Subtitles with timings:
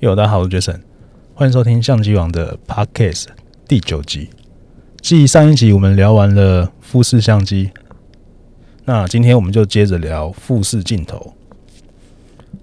[0.00, 0.78] 大家好，我是 Jason，
[1.34, 3.24] 欢迎收听相机王的 Podcast
[3.66, 4.30] 第九集。
[5.02, 7.72] 继上一集我们聊完了富士相机，
[8.84, 11.34] 那今天我们就接着聊富士镜头。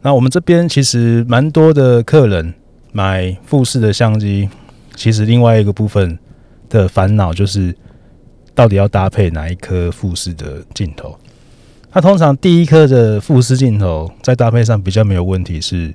[0.01, 2.53] 那我们这边其实蛮多的客人
[2.94, 4.49] 买富士的相机，
[4.96, 6.17] 其实另外一个部分
[6.70, 7.76] 的烦恼就是，
[8.54, 11.17] 到底要搭配哪一颗富士的镜头？
[11.92, 15.94] 那通常第一颗的富士镜头在搭配上比较没有问题，是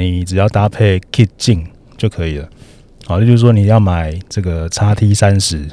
[0.00, 1.66] 你只要搭配 kit 镜
[1.96, 2.48] 就可以了。
[3.06, 5.68] 好，例如说你要买这个 XT 三十，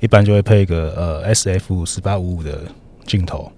[0.00, 2.62] 一般就会配一个呃 SF 十八五五的
[3.06, 3.52] 镜头。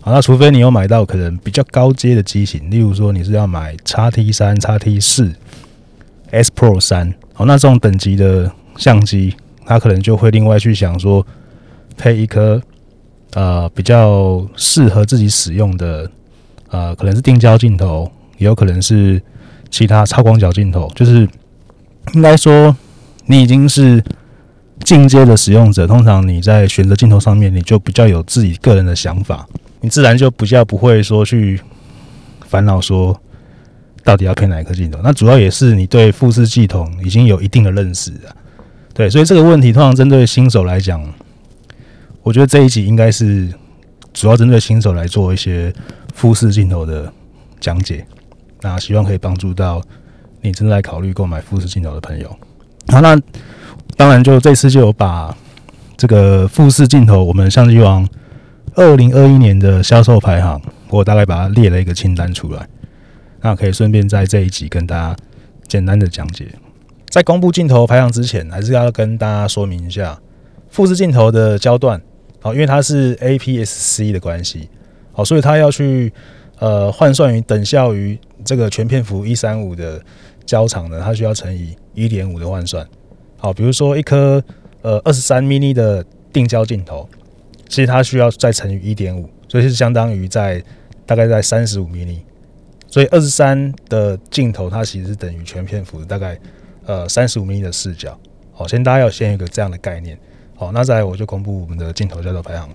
[0.00, 5.34] 好，那除非你有买到可能比较高阶的机型，例如说你是要买 XT 三、XT 四、
[6.30, 9.34] S Pro 三，好，那这种等级的相机，
[9.66, 11.26] 它可能就会另外去想说
[11.96, 12.62] 配一颗
[13.34, 16.10] 呃比较适合自己使用的
[16.70, 19.20] 呃，可能是定焦镜头，也有可能是
[19.70, 21.28] 其他超广角镜头，就是
[22.14, 22.74] 应该说
[23.26, 24.02] 你已经是
[24.84, 29.46] 进阶的使用者，通常你在选择镜头上面，你就比较有自己个人的想法。
[29.80, 31.60] 你自然就比较不会说去
[32.46, 33.16] 烦恼说
[34.02, 38.34] 到底要配哪一颗镜头，那主要也是你对富士系统已经有一定的认识啊。
[38.94, 41.00] 对，所以这个问题通常针对新手来讲，
[42.22, 43.48] 我觉得这一集应该是
[44.12, 45.72] 主要针对新手来做一些
[46.14, 47.12] 富士镜头的
[47.60, 48.04] 讲解，
[48.62, 49.82] 那希望可以帮助到
[50.40, 52.28] 你正在考虑购买富士镜头的朋友。
[52.88, 53.20] 好，那
[53.96, 55.36] 当然就这次就有把
[55.96, 58.08] 这个富士镜头，我们相机王。
[58.74, 62.68] 二零二一年的销售排行，我大概把它列了一个清单出来，
[63.40, 65.16] 那可以顺便在这一集跟大家
[65.66, 66.46] 简单的讲解。
[67.08, 70.16] 在公布镜头排行之前，还是要跟大家说明一下
[70.68, 72.00] 富士镜头的焦段，
[72.40, 74.68] 好，因为它是 APS-C 的关系，
[75.10, 76.12] 好，所以它要去
[76.58, 80.02] 呃换算于等效于这个全片幅一三五的
[80.46, 82.86] 焦长呢，它需要乘以一点五的换算。
[83.36, 84.42] 好，比如说一颗
[84.82, 87.08] 呃二十三 mini 的定焦镜头。
[87.70, 90.64] 其实它需要再乘以一点五，所以是相当于在
[91.04, 92.16] 大概在三十五 mm，
[92.86, 96.40] 所以二十三的镜头它其实是等于全片幅大概
[96.86, 98.18] 呃三十五 mm 的视角。
[98.54, 100.18] 好，先大家要先有一个这样的概念。
[100.56, 102.70] 好，那再来我就公布我们的镜头焦段排行。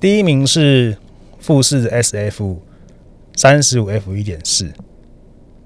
[0.00, 0.98] 第一名是
[1.38, 2.56] 富士 SF
[3.38, 4.68] 三十五 F 一点四。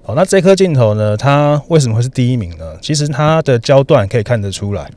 [0.03, 2.77] 好，那这颗镜头呢，它为什么会是第一名呢？
[2.79, 4.91] 其实它的焦段可以看得出来。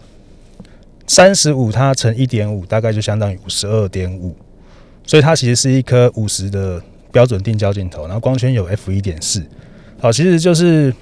[1.06, 4.36] 三十五，它乘一点五，大概就相当于五十二点五，
[5.06, 6.78] 所以它其实是一颗五十的
[7.10, 9.42] 标准定焦镜头，然后光圈有 f 一点四。
[9.98, 10.92] 好，其实就是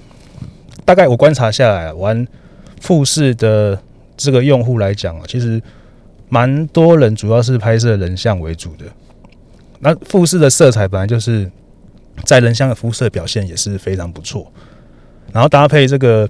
[0.85, 2.25] 大概我观察下来，玩
[2.81, 3.77] 富士的
[4.17, 5.61] 这个用户来讲啊，其实
[6.29, 8.85] 蛮多人主要是拍摄人像为主的。
[9.81, 11.51] 那富士的色彩本来就是
[12.25, 14.53] 在人像的肤色表现也是非常不错，
[15.33, 16.29] 然后搭配这个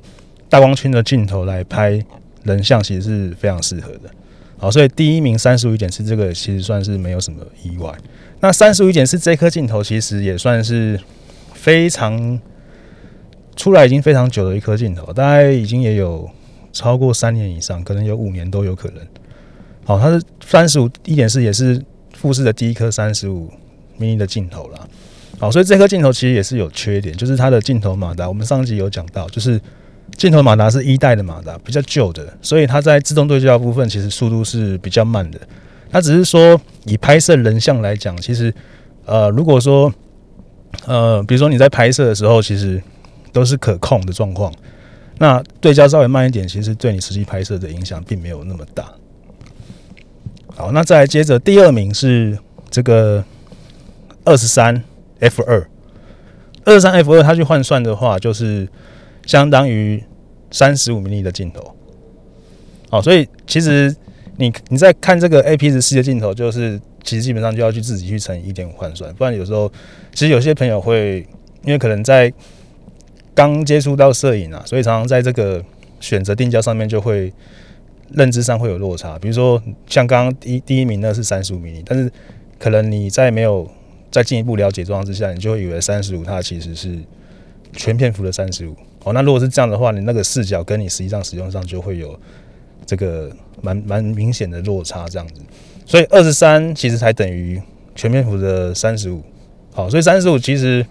[0.48, 2.04] 大光圈的镜头来拍。
[2.44, 4.10] 人像其实是非常适合的，
[4.58, 7.90] 好，所以第一名三十五点四这个其实算是没有什么意外。
[8.40, 11.00] 那三十五点四这颗镜头其实也算是
[11.54, 12.38] 非常
[13.56, 16.28] 出来已经非常久的一颗镜头，大概已经也有
[16.70, 19.02] 超过三年以上，可能有五年都有可能。
[19.86, 23.50] 好，它是三十五一点四也是富士的第一颗三十五
[23.96, 24.86] mm 的镜头了。
[25.44, 29.60] 好，所以这颗镜头其实也是有缺点，就是它的镜头马达，我们上集有讲到，就是。
[30.16, 35.40] 镜头马达是一代的马达，比较旧的，所以它在自动对焦部分其实速度是比较慢的。
[35.90, 38.54] 它只是说以拍摄人像来讲，其实
[39.06, 39.92] 呃，如果说
[40.86, 42.80] 呃，比如说你在拍摄的时候，其实
[43.32, 44.52] 都是可控的状况，
[45.18, 48.84] 那对焦稍微慢一点，其实对你实际拍摄的影响并没有那么大。
[50.54, 52.38] 好，那再来接着第二名是
[52.70, 53.24] 这个
[54.24, 54.80] 二十三
[55.24, 55.68] F 二，
[56.64, 58.68] 二三 F 二，它去换算的话就是。
[59.26, 60.04] 相当于
[60.50, 61.74] 三十五 m 的镜头，
[62.90, 63.96] 好，所以其实
[64.36, 69.72] 你你在看这个 APS-C 的镜头，就是其实基本上就要去自己去乘一点五换算，不然有时候
[70.12, 71.26] 其实有些朋友会
[71.64, 72.30] 因为可能在
[73.34, 75.64] 刚接触到摄影啊，所以常常在这个
[76.00, 77.32] 选择定焦上面就会
[78.10, 79.18] 认知上会有落差。
[79.18, 82.12] 比如说像刚刚第第一名那是三十五 mm，但是
[82.58, 83.66] 可能你在没有
[84.14, 86.96] 再进一步了解状况之下，你就会以为三十五它其实是
[87.72, 88.76] 全片幅的三十五。
[89.02, 92.16] 哦，那如果是这样的话，你那个视角跟你实际上使用上就会有
[92.86, 93.28] 这个
[93.60, 95.42] 蛮蛮明显的落差，这样子。
[95.84, 97.60] 所以二十三其实才等于
[97.96, 99.20] 全片幅的三十五。
[99.72, 100.86] 好，所以三十五其实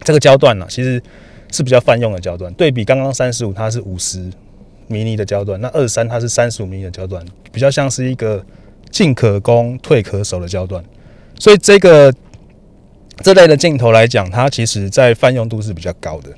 [0.00, 1.00] 这个焦段呢，其实
[1.52, 2.52] 是比较泛用的焦段。
[2.54, 4.28] 对比刚刚三十五，它是五十
[4.88, 8.44] mm 的焦段，那二十三它是三十五 mm 的焦段，比较像是一个
[8.90, 10.82] 进可攻退可守的焦段。
[11.38, 12.12] 所以这个
[13.22, 16.30] 这类的镜头来讲，它其实在泛用度是比较高的。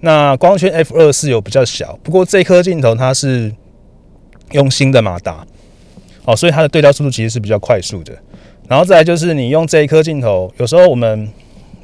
[0.00, 3.52] 那光圈 F 二是有比较小，不过这颗镜头它是
[4.52, 5.46] 用新的马达，
[6.24, 8.12] 哦，所以它的对焦速度其实是比较快速的。
[8.68, 11.28] 然后再来就是你用这一颗镜头，有时候我们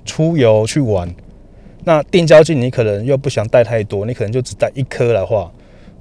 [0.05, 1.15] 出游去玩，
[1.85, 5.51] 那定焦镜你可能又不想带太多，你可能就只带一颗的话，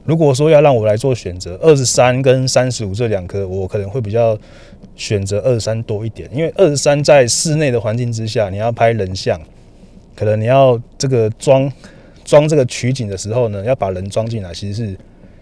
[0.04, 4.38] 如果说要让我来做选择，二十三跟三十五这两颗，我可能会比较
[5.00, 9.40] 选择二三多一点，因为二三在室内的环境之下，你要拍人像，
[10.14, 11.72] 可能你要这个装
[12.26, 14.98] 装这个取景的时候呢，要把人装进来，其实是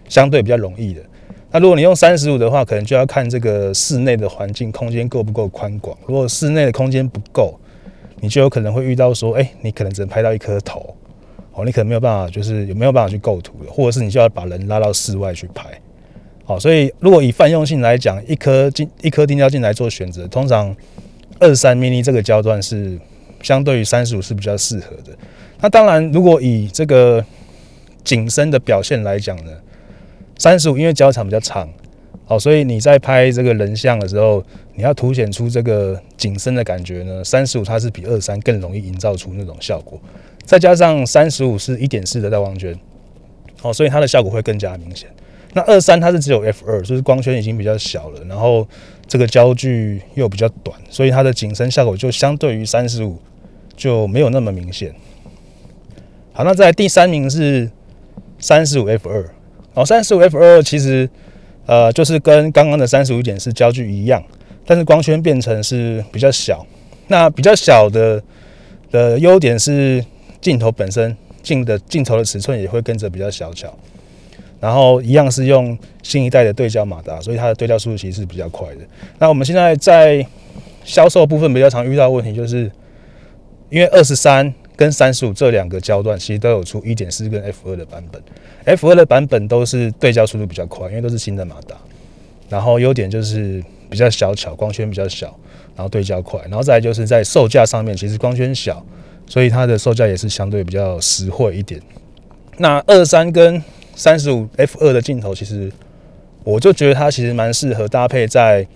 [0.08, 1.02] 相对比较容易的。
[1.50, 5.98] 那如果你用三十五的话，可能就要看这个室内的环境空间够不够宽广。
[6.06, 7.58] 如果室内的空间不够，
[8.20, 10.94] 你就有可能会遇到说，哎，你可能只能拍到一颗头，
[11.52, 15.68] 哦，你可能没有办法，就是有没有办法去构图的，或者是你就要把人拉到室外去拍。
[16.48, 20.74] 好，所以如果以泛用性来讲，一颗镜一颗定焦镜来做选择，通常
[21.38, 22.98] 二三 mini 这个焦段是
[23.42, 25.14] 相对于三十五是比较适合的。
[25.60, 27.22] 那当然，如果以这个
[28.02, 29.52] 景深的表现来讲呢？
[30.38, 31.68] 三十五，因为焦长比较长，
[32.24, 34.42] 好，所以你在拍这个人像的时候，
[34.74, 37.22] 你要凸显出这个景深的感觉呢。
[37.22, 40.00] 三十五它是比二三更容易营造出那种效果，
[40.46, 42.74] 再加上三十五是一点四的大光圈，
[43.60, 45.10] 好，所以它的效果会更加明显。
[45.58, 48.64] 那二三它是只有 F 二，就是光圈已经比较小了，然后
[49.08, 53.18] 这个焦距又比较短，所以它的景深效果就相对于三十五
[53.76, 54.94] 就没有那么明显。
[56.32, 57.68] 好，那在第三名是
[58.38, 59.28] 三十五 F 二。
[59.74, 61.10] 哦，三十五 F 二其实，
[61.66, 64.22] 呃，就是跟刚刚的三十五点四焦距一样，
[64.64, 66.64] 但是光圈变成是比较小。
[67.08, 68.22] 那比较小的
[68.92, 70.04] 的优点是
[70.40, 73.76] 镜头本身镜的镜头的尺寸也会跟着比较小巧。
[74.60, 78.80] 然后一样是用新一代的对焦马达，所以它的对焦速度其实是比较快的。
[79.18, 80.26] 那我们现在在
[80.84, 82.70] 销售部分比较常遇到问题，就是
[83.70, 84.52] 因为二十三。
[84.78, 88.22] 跟三十五这两个焦段其实都有出一点四跟 F 二的版本
[88.64, 91.74] ，F 二的版本都是对焦速度比较快，因为都是新的马达。
[92.48, 93.60] 然后优点就是
[93.90, 95.36] 比较小巧，光圈比较小，
[95.74, 96.40] 然后对焦快。
[96.42, 98.80] 然后再就是在售价上面，其实光圈小，
[99.26, 101.82] 所以它的售价也是相对比较实惠一点。
[102.58, 103.60] 那二三跟
[103.98, 105.70] 三十五 F 二的镜头，其实
[106.42, 108.66] 我就觉得它其实蛮适合搭配在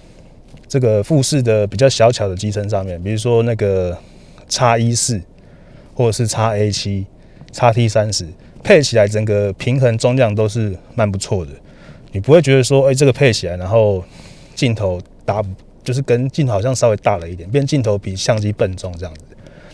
[0.69, 3.96] 这个富士的比较小巧的机身上面，比如说那个
[4.48, 5.22] X 一四。
[5.94, 7.04] 或者是 X-A7、
[7.52, 8.28] X-T30
[8.64, 11.52] 配起来，整个平衡重量都是蛮不错的。
[12.12, 14.02] 你不会觉得说，哎、这个配起来，然后
[14.54, 15.42] 镜头大，
[15.84, 19.20] 就是跟镜头好像稍微大了一点，变镜头比相机笨重这样子。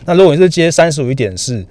[0.03, 1.65] 那如果你是接三十五一点四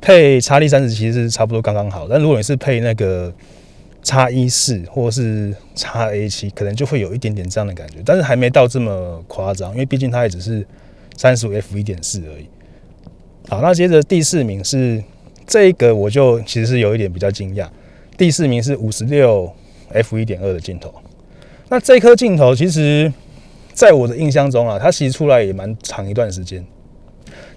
[0.00, 2.06] 配 X-T30，其实是差不多刚刚好。
[2.08, 3.32] 但如果你是配那个
[4.02, 10.64] X-E4 或者是 X-A7，可能就会有一点点这样的感觉，但是还没到这么夸张，因为毕竟它也只是
[11.16, 12.46] 三十五 F 一点四而已。
[13.48, 15.02] 好，那接着第四名是
[15.46, 17.68] 这个，我就其实是有一点比较惊讶。
[18.16, 19.52] 第四名是五十六
[19.92, 20.92] F 一点二的镜头。
[21.68, 23.12] 那这颗镜头其实
[23.72, 26.64] 在我的印象中啊，它其实出来也蛮长一段时间。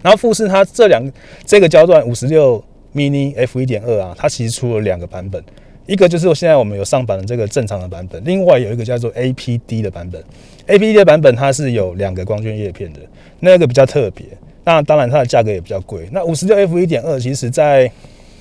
[0.01, 1.11] 然后富士它这两
[1.45, 2.63] 这个焦段五十六
[2.93, 5.43] mini F 一点二啊，它其实出了两个版本，
[5.85, 10.23] 一个就是现在我们有上版的这个正常的版本，另外有一个叫做 APD 的版本。
[10.67, 12.99] APD 的版本它是有两个光圈叶片的，
[13.39, 14.25] 那个比较特别。
[14.63, 16.07] 那当然，它的价格也比较贵。
[16.11, 17.91] 那五十六 F 一点二，其实在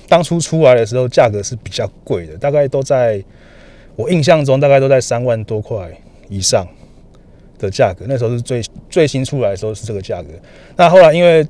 [0.07, 3.23] 当初出来的时候，价格是比较贵的，大概都在
[3.95, 5.89] 我印象中，大概都在三万多块
[6.27, 6.67] 以上
[7.59, 8.05] 的价格。
[8.07, 10.29] 那时候是最最新出来的时候是这个价格。
[10.75, 11.45] 那后来因为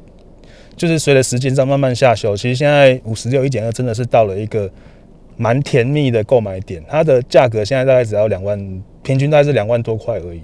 [0.75, 4.69] 就是随着时间在慢慢下修，其实现在五十六一点二真的是到了一个
[5.37, 6.83] 蛮甜蜜的购买点。
[6.89, 10.41] 它的价格现在大概只要两万，平均大概是两万多块而已。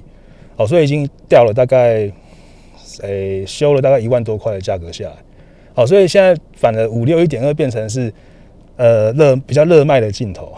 [0.56, 2.10] 哦，所以已经掉了大概。
[3.02, 5.16] 诶、修了大概一万多块的价格下来，
[5.74, 8.14] 好，所以现在反而五六一点二变成是
[8.78, 10.54] 呃热比较热卖的镜头，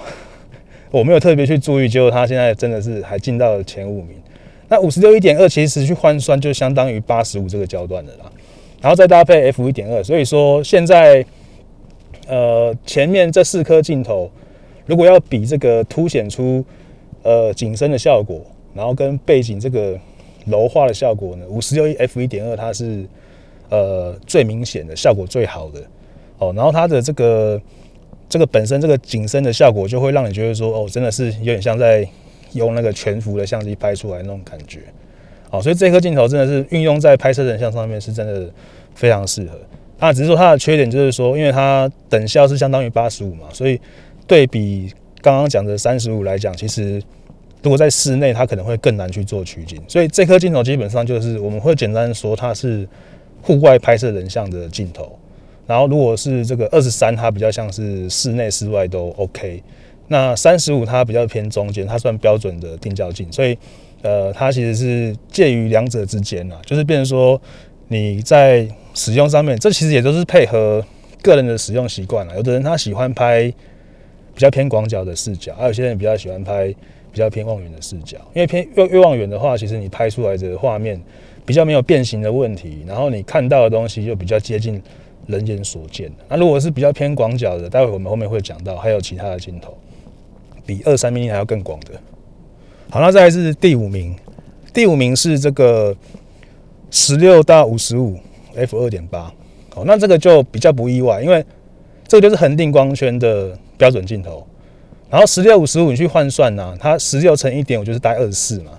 [0.91, 4.17] 我没有特别去注意，结果它现在真的是还进到了前五名。
[4.67, 8.31] 那五十六一点二其实去换算就相当于八十五这个焦段的啦，
[8.81, 11.25] 然后再搭配 F 一点二，所以说现在
[12.27, 14.29] 呃前面这四颗镜头
[14.86, 16.63] 如果要比这个凸显出
[17.24, 18.41] 呃景深的效果，
[18.74, 19.97] 然后跟背景这个。
[20.50, 21.45] 柔化的效果呢？
[21.50, 23.05] 五十六 F 一点二它是
[23.67, 25.83] 呃最明显的效果最好的
[26.38, 27.62] 哦，然后它的这个
[28.29, 32.07] 这个本身这个景深的效果就会让你觉得说哦，真的是有点像在
[32.54, 34.80] 用那个全幅的相机拍出来那种感觉
[35.50, 38.50] 哦，所以这颗镜头真的是运用在拍摄人像上面是真的
[38.96, 39.60] 非常适合。
[40.00, 43.80] 那只是说它的缺点就是说，因为它等效是相当于八十五嘛，所以
[44.25, 47.01] 对比刚刚讲的三十五来讲，其实。
[47.63, 52.88] 如果在室内，它可能会更难去做取景，所以这颗镜头基本上就是我们会简单说它是
[53.42, 55.18] 户外拍摄人像的镜头。
[55.66, 59.62] 然后如果是这个二十三，它比较像是室内室外都 OK。
[60.09, 63.57] 那三十五它比较偏中间，它算标准的定焦镜，所以
[64.01, 67.39] 呃，它其实是介于两者之间啊，就是变成说
[67.89, 70.83] 你在使用上面，这其实也都是配合
[71.21, 72.35] 个人的使用习惯了。
[72.35, 73.51] 有的人他喜欢拍
[74.33, 76.67] 比较偏广角的视角，还有些人比较喜欢拍
[77.11, 78.17] 比较偏望远的视角。
[78.33, 81.01] 因为偏越越望远的话，其实你拍出来的画面
[81.45, 84.81] 比较没有变形的问题，然后你看到的东西就比较接近
[85.25, 86.09] 人眼所见。
[86.29, 89.75] 那如果是比较偏广角的，待会我们后面会讲到，还有其他的镜头。
[90.67, 91.93] 比二三 mm 还要更广的。
[92.89, 94.15] 好，那再来是第五名，
[94.74, 95.95] 第五名是这个
[96.91, 98.19] 十六到五十五
[98.55, 99.33] f 二点八。
[99.74, 101.43] 好，那这个就比较不意外，因为
[102.07, 104.45] 这个就是恒定光圈的标准镜头。
[105.09, 108.71] 然后十六、五十五你去换算呢、它十六乘一点五就是大概二十四嘛，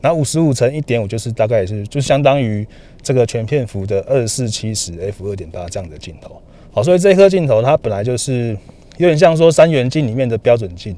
[0.00, 2.66] 然后五十五乘一点五就是大概也是就相当于
[3.02, 6.40] 这个全片幅的二十四七十 f 二点八这样的镜头。
[6.72, 8.56] 好，所以这颗镜头它本来就是。
[9.00, 10.94] 有点像说三元镜里面的标准镜，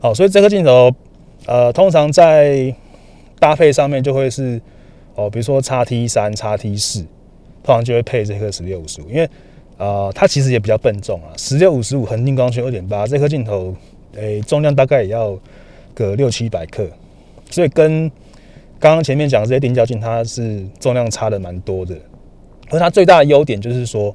[0.00, 0.90] 好，所以这个镜头，
[1.46, 2.74] 呃，通常在
[3.38, 4.60] 搭配上面就会是，
[5.14, 6.98] 哦，比如说叉 T 三、叉 T 四，
[7.62, 9.30] 通常就会配这颗十六五十五，因为，
[9.76, 13.72] 呃，它其实也比较笨重啊，十六五十五恒定光圈二点八，这颗镜头，
[14.16, 15.38] 诶、重量大概也要
[15.94, 16.84] 个六七百克，
[17.52, 18.10] 所以跟
[18.80, 21.94] 刚刚前面讲的这些定焦镜，它是重量差的蛮多的，
[22.70, 24.12] 而它最大的优点就是说。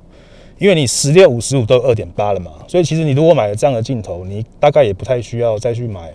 [0.60, 6.14] 因为你十六、五十五都二点八了嘛，所以其实你如果买了这样的镜头，你大概也不太需要再去买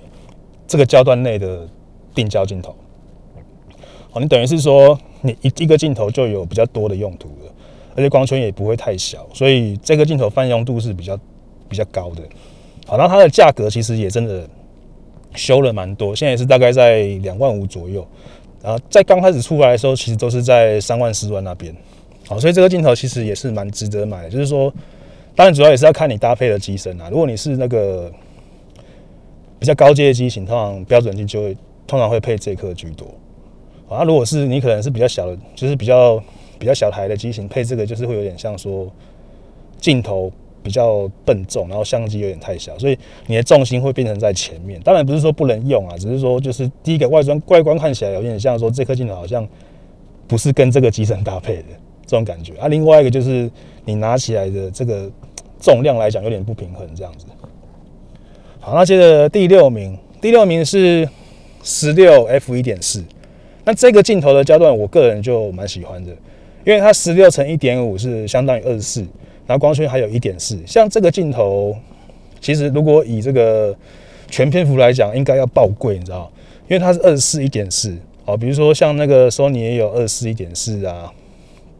[0.67, 1.69] 这个焦段内的
[2.15, 2.75] 定焦镜头。
[4.13, 7.53] 哦，你等于是说你一一个镜头就有比较多的用途了，
[7.95, 11.19] 而且光圈也不会太小，所以这个镜头泛用度是比较
[11.69, 12.23] 比较高的。
[12.87, 14.47] 好，那它的价格其实也真的
[15.35, 18.07] 修了蛮多，现在是大概在两万五左右。
[18.61, 21.75] 然后在刚开始出来的时候，其实都是在三万、四万那边。
[22.27, 24.73] 好，所以这个镜头其实也是蛮值得买的，就是说，
[25.35, 27.09] 当然主要也是要看你搭配的机身啊。
[27.11, 28.11] 如果你是那个
[29.59, 33.07] 比较高阶的机型，通常标准镜就会通常会配这颗居多。
[33.89, 36.23] 啊，那如果是你可能是比较小的，就是比较
[36.59, 38.91] 比较小台的机型，配这个就是会有点像说
[39.79, 44.81] 镜头比较笨重，然后相机有点太小，所以你的重心会变成在前面。
[44.83, 49.47] 当然不是说不能用啊，只是说就是第一个外观外观看起来有点像说这颗镜头好像
[50.27, 51.65] 不是跟这个机身搭配的。
[52.13, 53.51] 这种感觉啊，另外一个就是
[53.87, 55.11] 你拿起来的这个
[55.59, 57.25] 重量来讲有点不平衡，这样子。
[58.61, 61.09] 好，那接着第六名，第六名是
[61.63, 63.03] 十六 f 一点四。
[63.65, 66.13] 那这个镜头的焦段，我个人就蛮喜欢的，
[66.67, 69.01] 因为它十六乘一点五是相当于二十四，
[69.47, 70.59] 然后光圈还有一点四。
[70.67, 71.75] 像这个镜头，
[72.43, 73.75] 其实如果以这个
[74.29, 76.31] 全篇幅来讲，应该要爆贵，你知道？
[76.69, 77.97] 因为它是二十四一点四。
[78.27, 81.11] 哦，比如说像那个 Sony 也有二十四一点四啊。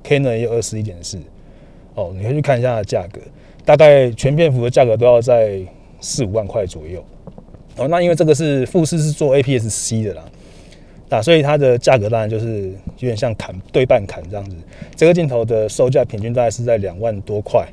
[0.05, 1.19] Canon 也有二十一点四，
[1.95, 3.21] 哦，你可以去看一下它的价格，
[3.65, 5.61] 大概全片幅的价格都要在
[6.01, 7.05] 四五万块左右。
[7.77, 10.25] 哦，那因为这个是富士是做 APS-C 的啦，
[11.09, 14.57] 那所以它的价格当然就是有点像砍对半砍这样子。
[14.95, 17.67] 这个镜头的售价平均大概是在两万多块。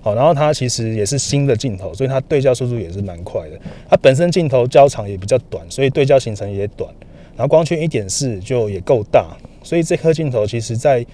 [0.00, 3.58] 好，然后它其实也是新的镜头，所以它对焦速度也是蛮快的。
[3.90, 6.88] 它本身镜头焦长也比较短，所以对焦行程也短。
[7.36, 9.36] 然后光圈一点四就也够大。
[9.62, 11.04] 所以这颗镜头其实在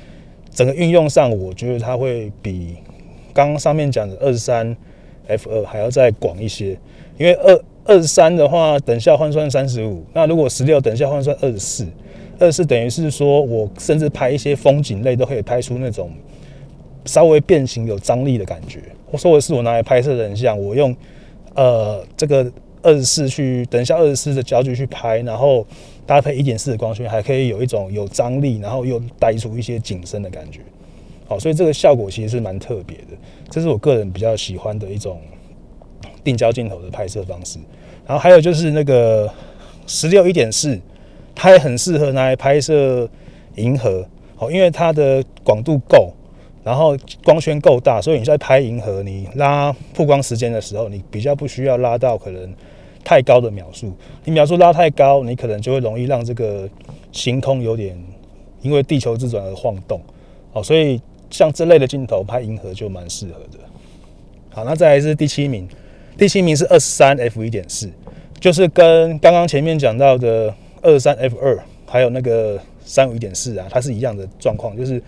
[0.51, 2.77] 整个运用上，我觉得它会比
[3.33, 4.77] 刚刚上面讲的二十三
[5.27, 6.79] f 二还要再广一些。
[7.19, 11.87] 因为二二十三的话，等效换算三十五，那如果十六等效换算二十四，
[12.39, 16.11] 二十四等于是说我甚至拍一些风景类都可以拍出那种
[17.05, 18.81] 稍微变形有张力的感觉。
[19.11, 20.95] 我说的是我拿来拍摄人像，我用
[21.55, 22.49] 呃这个
[22.83, 25.67] 二十四去等下二十四的焦距去拍，然后。
[26.07, 30.61] 搭配一点四的光圈，还可以有一种有张力，然后又带出一些景深的感觉。
[31.27, 33.17] 好，所以这个效果其实是蛮特别的。
[33.49, 35.19] 这是我个人比较喜欢的一种
[36.23, 37.59] 定焦镜头的拍摄方式。
[38.07, 39.33] 然后还有就是那个
[39.87, 40.79] 十六一点四，
[41.35, 43.09] 它也很适合拿来拍摄
[43.57, 44.07] 银河。
[44.37, 46.13] 好，因为它的广度够，
[46.63, 46.95] 然后
[47.25, 52.55] 光圈够大，所以你在拍银河，你拉曝光时间的时候，你比较不需要拉到可能。
[53.05, 53.93] 太高的秒数，
[54.25, 56.69] 你秒数拉太高，你可能就会容易让这个
[57.13, 57.97] 星空有点
[58.63, 60.01] 因为地球自转而晃动。
[60.53, 63.59] 好，所以像这类的镜头拍银河就蛮适合的。
[64.51, 65.69] 好，那再来是第七名，
[66.17, 67.91] 第七名是二十三 f 一点四，
[68.41, 75.03] 就是跟刚刚前面讲到的二三 f 二还有那个三五一点四啊，它是一样的状况，就是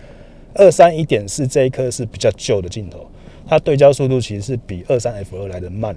[0.53, 3.07] 二三一点四这一颗是比较旧的镜头，
[3.47, 5.95] 它对焦速度其实是比二三 f 二来的慢。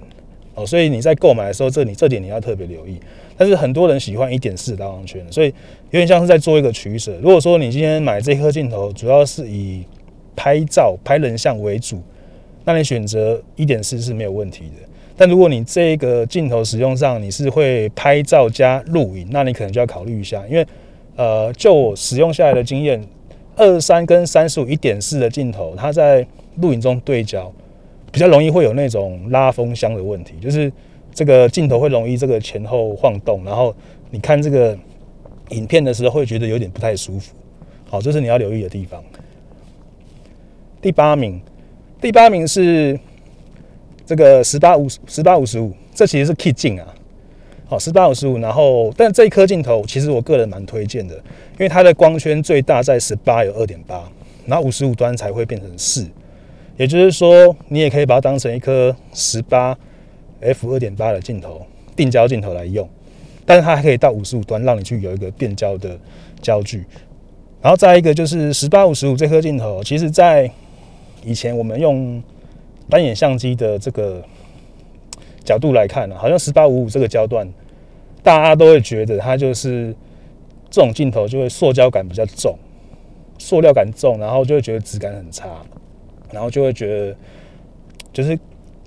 [0.66, 3.00] 所以你在购买的时候，这你这点你要特别留意。
[3.36, 5.46] 但是很多人喜欢一点四大光圈，所以
[5.90, 7.16] 有点像是在做一个取舍。
[7.22, 9.84] 如果说你今天买这颗镜头主要是以
[10.36, 12.00] 拍照拍人像为主，
[12.64, 14.88] 那你选择一点四是没有问题的。
[15.16, 20.66] 但如果你这个镜头使用上你是会拍照加录影，那你可能就要考虑一下，因为
[21.16, 23.02] 呃，就我使用下来的经验，
[23.56, 26.26] 二三跟三十五一点四的镜头，它在
[26.56, 27.52] 录影中对焦
[28.10, 30.72] 比较容易会有那种拉风箱的问题，就是。
[31.12, 33.74] 这个镜头会容易这个前后晃动，然后
[34.10, 34.78] 你看这个
[35.48, 37.34] 影片的时候会觉得有点不太舒服。
[37.88, 39.02] 好，这是你要留意的地方。
[40.80, 41.42] 第八名，
[42.00, 42.98] 第八名是
[44.06, 46.94] 这个十八五十八五十五，这其实是 kit 镜啊。
[47.66, 54.08] 好，十八五十五，然后但这一颗镜头其实我个人蛮推荐的，因为它的光圈最大在十八有二点八，
[54.46, 56.06] 然后五十五端才会变成四，
[56.80, 59.76] 也就是说你也可以把它当成一颗十八。
[60.40, 61.60] f 二点八的镜头，
[61.94, 62.88] 定焦镜头来用，
[63.44, 65.98] 但是它还可以到五十五端，让你去有一个变焦的
[66.40, 66.82] 焦距。
[67.60, 70.50] 然后再一个就是十八五十五这颗镜头，其实在
[71.22, 72.22] 以前我们用
[72.88, 74.24] 单眼相机的这个
[75.44, 77.46] 角度来看呢，好像十八五五这个焦段，
[78.22, 79.94] 大家都会觉得它就是
[80.70, 82.56] 这种镜头就会塑胶感比较重，
[83.36, 85.50] 塑料感重，然后就会觉得质感很差，
[86.32, 87.16] 然后就会觉得
[88.12, 88.38] 就是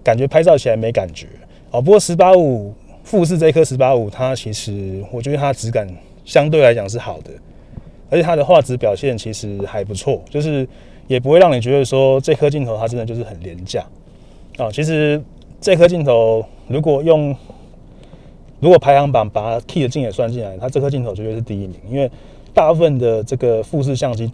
[0.04, 1.28] 感觉拍照起来没感觉。
[1.72, 2.74] 哦，不过十八五
[3.04, 5.88] 富士这一颗十八五，它其实我觉得它质感
[6.24, 7.32] 相对来讲是好的，
[8.10, 10.68] 而且它的画质表现其实还不错，就是
[11.08, 13.84] 也不会让你觉得说这颗镜头它真的就是很廉价
[14.58, 14.72] 啊。
[14.72, 15.22] 其实
[15.60, 17.36] 这颗镜头如果用
[18.60, 22.10] 如果排行榜把 key 的镜也算进来，它这颗镜头绝对是第一名，因为
[22.54, 24.32] 大部分的这个富士相机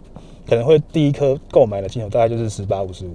[0.48, 3.14] 可能会第一颗购买的镜头大概就是十八五十五，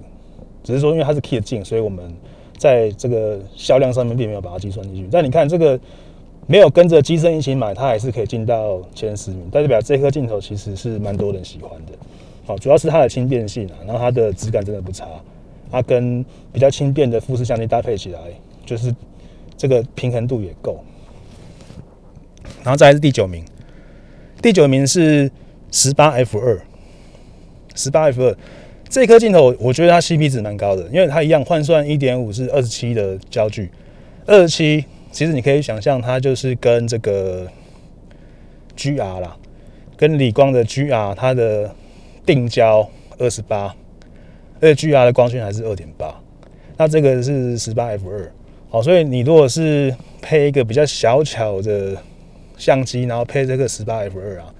[0.64, 2.14] 只是说因为它是 key 的镜，所以我们。
[2.58, 5.78] 在这个销量上面并没有把它计算进去，但你看这个
[6.48, 11.92] 没有跟着机身一起买，它还是可以进到前十名，代表这颗镜头其实是蛮多人喜欢的。
[12.46, 15.06] 好，主要是它的轻便性啊，然后它的质感真的不差，
[15.70, 18.22] 它跟比较轻便的富士相机搭配起来，
[18.66, 18.96] 就是
[19.58, 20.82] 这个平衡度也够。
[22.64, 23.44] 然后再是第九名，
[24.42, 25.30] 第九名是
[25.72, 26.62] 十八 F 二，
[27.76, 28.36] 十八 F 二。
[28.88, 33.70] 这颗镜头，我觉得它 CP 值蛮高的，因为它一样换算一点五是二十七的焦距，
[34.28, 37.48] 二十七其实你可以想象它就是跟这个
[38.78, 39.36] GR 啦，
[39.98, 41.74] 跟理光的 GR 它的
[42.26, 43.76] 定焦二十八，
[44.62, 46.22] 而且 GR 的光圈还是二点八，
[46.78, 48.32] 那这个是十八 F 二，
[48.70, 51.98] 好，所以你如果是配一个比较小巧的
[52.56, 54.54] 相机，然后配这个十八 F 二啊，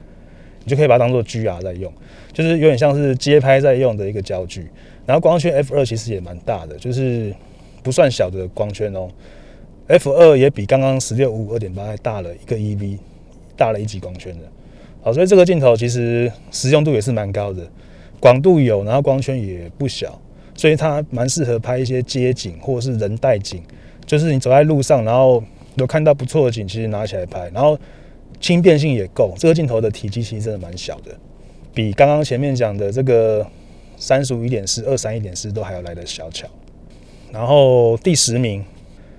[0.64, 1.94] 你就可以把它当做 GR 在用。
[2.36, 4.68] 就是有点像是街拍在用的一个焦距，
[5.06, 7.34] 然后光圈 F 二其实也蛮大的，就是
[7.82, 9.08] 不算小的光圈哦。
[9.88, 12.98] F 二也比刚刚十六五五二点八还大了一个 EV，
[13.56, 14.44] 大了一级光圈的。
[15.02, 17.66] 好，所以这个镜头其实实用度也是蛮高的，
[18.20, 20.20] 广度有，然后光圈也不小，
[20.56, 23.64] 所以它蛮适合拍一些街景或者是人带景，
[24.06, 25.42] 就是你走在路上，然后
[25.76, 27.80] 有看到不错的景，其实拿起来拍，然后
[28.42, 29.34] 轻便性也够。
[29.38, 31.16] 这个镜头的体积其实真的蛮小的。
[31.76, 33.46] 比刚刚前面讲的这个
[33.98, 36.48] 三十五一点四、二三一点四都还要来得小巧。
[37.32, 38.64] 然后第十名，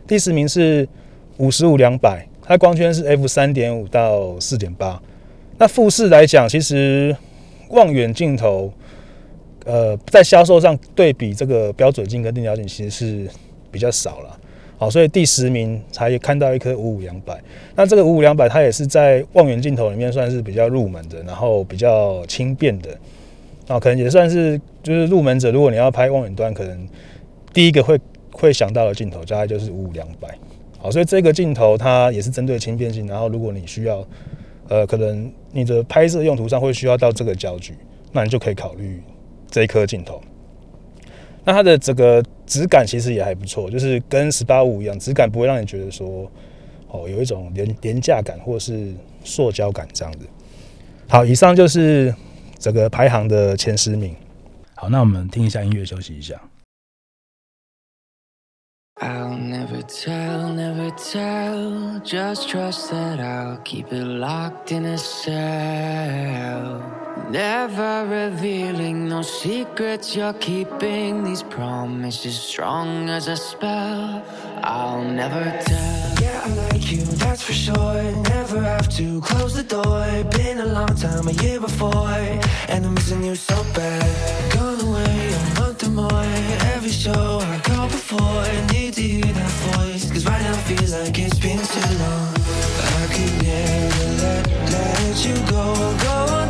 [0.08, 0.88] 第十名是
[1.36, 5.00] 五十五两百，它光圈是 f 三点五到四点八。
[5.58, 7.14] 那富士来讲，其实
[7.68, 8.72] 望远镜头，
[9.66, 13.30] 呃，在销售上对比这个标准镜跟定焦镜，其实是
[13.70, 14.40] 比较少了。
[14.78, 17.40] 好，所以第十名才看到一颗五五两百。
[17.74, 22.90] 那这个五五两百，它也是在望远镜头里面算是比较入门的，然后比较轻便的。
[23.68, 25.50] 啊，可能也算是就是入门者。
[25.50, 26.88] 如果你要拍望远端，可能
[27.54, 27.98] 第一个会
[28.30, 30.28] 会想到的镜头，大概就是五五两百。
[30.78, 33.06] 好，所以这个镜头它也是针对轻便性。
[33.06, 34.06] 然后如果你需要，
[34.68, 37.74] 呃，可能你的拍摄用途上会需要到这个焦距，
[38.12, 39.02] 那你就可以考虑
[39.50, 40.20] 这一颗镜头。
[41.46, 46.30] 那它的这个质感其实也还不错，就是跟十八五一样，质感不会让你觉得说
[46.88, 50.26] 哦有一种廉廉价感或是塑胶感这样子。
[51.08, 52.12] 好，以上就是
[52.58, 54.14] 这个排行的前十名。
[54.74, 56.34] 好，那我们听一下音乐休息一下。
[58.98, 66.80] I'll never tell, never tell, just trust that I'll keep it locked in a cell.
[67.30, 71.24] Never revealing no secrets you're keeping.
[71.24, 74.22] These promises strong as a spell.
[74.62, 76.14] I'll never tell.
[76.22, 78.02] Yeah, I like you, that's for sure.
[78.30, 80.06] Never have to close the door.
[80.30, 82.08] Been a long time, a year before,
[82.68, 84.52] and I'm missing you so bad.
[84.54, 86.22] Gone away a month or more.
[86.74, 90.10] Every show I go before, need to hear that voice.
[90.12, 92.34] Cause right now feels like it's been too long.
[92.98, 96.45] I could never let, let you go, go.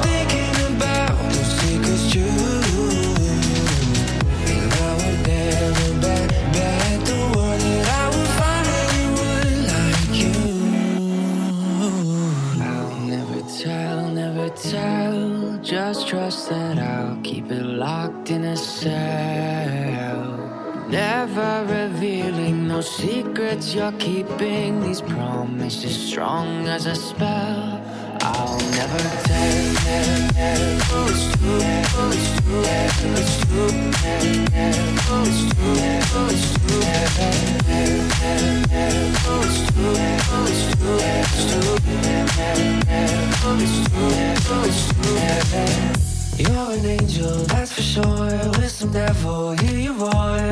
[15.66, 18.86] Just trust that I'll keep it locked in a cell.
[20.88, 24.80] Never revealing no secrets you're keeping.
[24.80, 27.82] These promises strong as a spell.
[28.20, 29.25] I'll never.
[46.38, 48.50] You're an angel, that's for sure.
[48.58, 50.10] With some devil, hear you roar.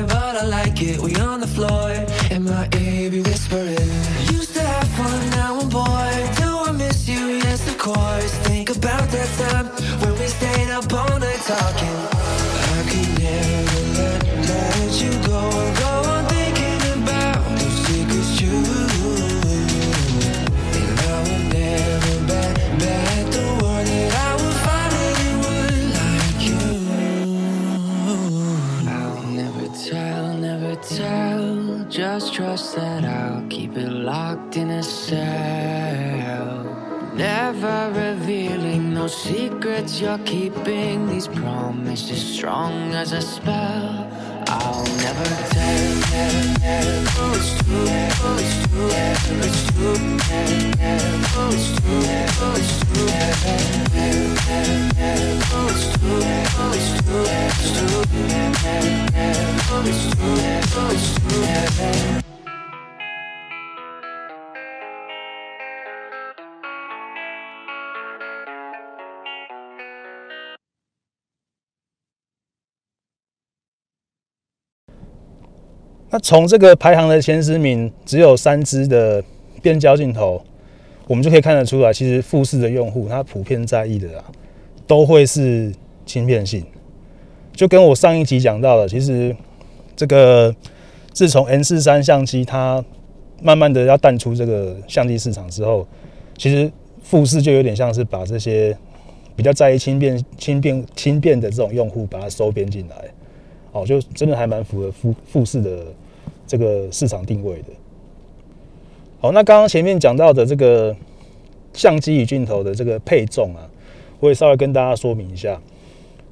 [0.09, 1.91] But I like it, we on the floor.
[2.31, 3.91] In my be whispering.
[4.33, 6.37] Used to have fun, now I'm bored.
[6.37, 7.21] Do I miss you?
[7.45, 8.54] Yes, of course.
[8.85, 9.67] About that time
[10.03, 11.99] when we stayed up all night talking.
[12.77, 15.41] I could never let, let you go.
[15.81, 18.53] Go on thinking about those secrets you.
[20.77, 26.67] And I will never bet, bet the word that I would find anyone like you.
[28.93, 31.89] I'll never tell, never tell.
[31.89, 35.84] Just trust that I'll keep it locked in a cell.
[37.17, 41.07] Never revealing no secrets you're keeping.
[41.07, 44.11] These promises strong as a spell.
[44.49, 45.25] I'll never
[45.55, 45.95] tell,
[47.15, 47.87] who's true,
[48.21, 48.91] who's true,
[49.31, 50.44] who's true,
[76.15, 79.21] 那从这个排行的前十名，只有三支的
[79.61, 80.41] 变焦镜头，
[81.09, 84.25] 我们就可以看得出来，其实富士的用户他普遍在意的啊，
[84.87, 85.73] 都会是
[86.07, 86.65] 轻便性。
[87.53, 89.35] 就跟我上一集讲到的，其实
[89.97, 90.55] 这个
[91.13, 92.85] 自从 N 四三相机它
[93.43, 95.85] 慢慢的要淡出这个相机市场之后，
[96.39, 96.71] 其实
[97.03, 98.79] 富士就有点像是把这些
[99.35, 102.97] 比较在意轻便、轻便、轻便的这种用户，把它收编进来。
[103.73, 105.85] 哦，就真的还蛮符合富富士的
[106.47, 107.69] 这个市场定位的。
[109.21, 110.95] 好，那刚刚前面讲到的这个
[111.73, 113.69] 相机与镜头的这个配重啊，
[114.21, 115.61] 我也稍微跟大家说明一下。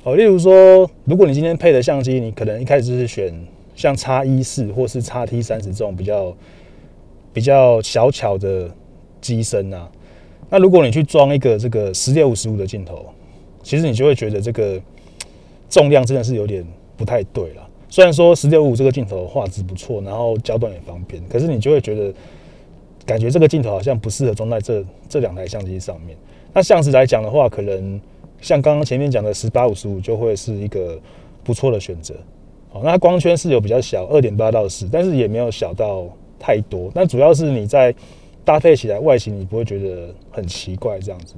[0.05, 3.33] 好，例如说，如果你今天配的相机，你可能一开始是选
[3.75, 6.37] 像 X 一四或是 X T 三十这种比较
[7.33, 8.71] 比较小巧的
[9.21, 9.91] 机身啊，
[10.51, 13.07] 那如果你去装一个这个十六五十五的镜头，
[13.63, 14.81] 其实你就会觉得这个
[15.71, 16.65] 重量真的是有点。
[16.95, 22.11] 不太对了，虽然说十六五这个镜头画质不错，然后焦段也方便，可是你就会觉得，
[23.05, 26.17] 感觉这个镜头好像不适合装在这这两台相机上面。
[26.55, 28.01] 那像是来讲的话，可能
[28.41, 30.99] 像刚刚前面讲的十八五十五就会是一个
[31.45, 32.15] 不错的选择。
[32.71, 36.91] 好，那它光圈是有比较小，二点八到四，但是也没有小到太多。
[36.95, 37.95] 但主要是你在
[38.43, 41.35] 搭配起来外形，你不会觉得很奇怪这样子。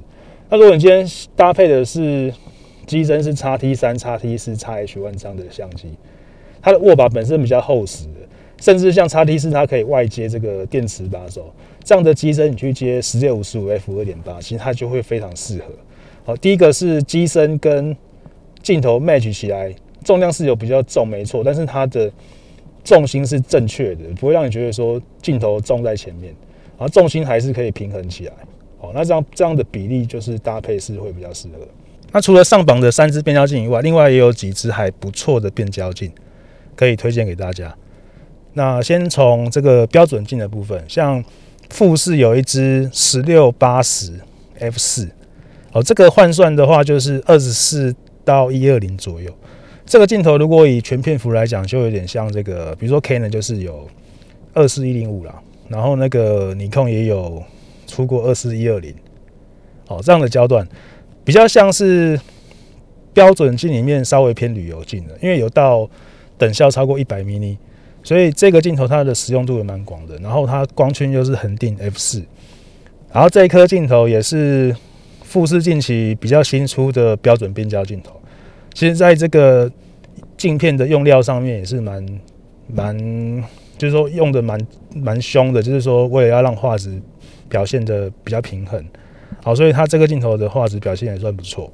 [0.48, 2.32] 那如果你今天搭配的是
[2.86, 5.88] 机身是 X T 三、X T 四、X H one 这样的相机，
[6.64, 8.06] 它的握把本身比较厚实，
[8.58, 11.52] 甚至像 X T 四，它可以外接这个电池把手，
[11.84, 15.66] 这样的机身你去接十六五十五 f 二点八，其实它就会非常适合。
[16.24, 17.94] 好，第一个是机身跟
[18.62, 22.10] 镜头 match 起来，重量是有比较重，没错，但是它的
[22.82, 26.34] 重心是正确的，不会让你觉得说镜头重在前面，
[26.78, 28.32] 然后重心还是可以平衡起来。
[28.78, 31.68] 好，那这样这样的比例就是搭配是会比较适合。
[32.10, 36.10] 那除了上榜的三支变焦镜以外，另外也有几支还不错的变焦镜
[36.76, 37.74] 可以推荐给大家。
[38.54, 41.22] 那先从这个标准镜的部分，像
[41.70, 44.12] 富士有一支十六八十
[44.58, 45.08] f 四，
[45.72, 49.34] 哦，这个换算的话就是二十四到一二零左右。
[49.84, 53.88] 这个镜头如果以全片幅来讲，就有点像这个，比如说 Canon 就是有
[54.52, 57.42] 二四一零五啦，然后那个尼康也有
[57.86, 58.94] 出过二四一二零，
[59.88, 60.66] 哦，这样的焦段。
[61.24, 62.18] 比较像是
[63.12, 65.88] 标准镜里面稍微偏旅游镜的，因为有到
[66.38, 67.58] 等效超过一百 m i
[68.02, 70.16] 所以这个镜头它的使用度也蛮广的。
[70.18, 72.22] 然后它光圈又是恒定 f 四，
[73.12, 74.74] 然后这一颗镜头也是
[75.22, 78.20] 富士近期比较新出的标准变焦镜头。
[78.74, 79.70] 其实在这个
[80.36, 82.04] 镜片的用料上面也是蛮
[82.66, 82.98] 蛮，
[83.78, 84.60] 就是说用的蛮
[84.94, 87.00] 蛮凶的，就是说为了要让画质
[87.48, 88.84] 表现的比较平衡。
[89.42, 91.72] 好，所以它这个镜头的画质表现也算不错。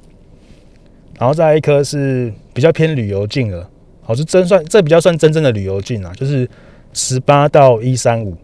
[1.17, 3.67] 然后再一颗是比较偏旅游镜的，
[4.11, 6.45] 好，是真算这比较算真正的旅游镜啊，就是
[6.91, 8.35] 十八到一三五